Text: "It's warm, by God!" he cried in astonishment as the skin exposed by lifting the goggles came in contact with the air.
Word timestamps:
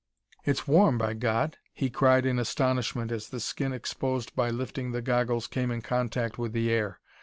"It's 0.45 0.67
warm, 0.67 0.97
by 0.97 1.13
God!" 1.13 1.57
he 1.73 1.91
cried 1.91 2.25
in 2.25 2.39
astonishment 2.39 3.11
as 3.11 3.29
the 3.29 3.39
skin 3.39 3.71
exposed 3.71 4.35
by 4.35 4.49
lifting 4.49 4.93
the 4.93 5.01
goggles 5.03 5.45
came 5.45 5.69
in 5.69 5.83
contact 5.83 6.39
with 6.39 6.53
the 6.53 6.71
air. 6.71 6.99